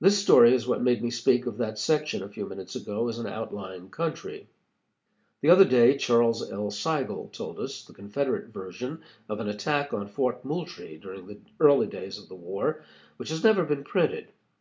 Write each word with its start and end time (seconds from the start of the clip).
This 0.00 0.16
story 0.16 0.54
is 0.54 0.68
what 0.68 0.80
made 0.80 1.02
me 1.02 1.10
speak 1.10 1.44
of 1.44 1.56
that 1.56 1.76
section 1.76 2.22
a 2.22 2.28
few 2.28 2.46
minutes 2.46 2.76
ago 2.76 3.08
as 3.08 3.18
an 3.18 3.26
outlying 3.26 3.90
country. 3.90 4.48
The 5.40 5.50
other 5.50 5.64
day 5.64 5.98
Charles 5.98 6.52
L. 6.52 6.70
Seigel 6.70 7.30
told 7.32 7.58
us 7.58 7.82
the 7.82 7.92
Confederate 7.92 8.52
version 8.52 9.02
of 9.28 9.40
an 9.40 9.48
attack 9.48 9.92
on 9.92 10.06
Fort 10.06 10.44
Moultrie 10.44 10.98
during 10.98 11.26
the 11.26 11.40
early 11.58 11.88
days 11.88 12.16
of 12.16 12.28
the 12.28 12.36
war, 12.36 12.84
which 13.16 13.30
has 13.30 13.42
never 13.42 13.64
been 13.64 13.82
printed. 13.82 14.28